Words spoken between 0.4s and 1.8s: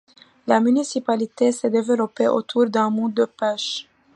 La municipalité s'est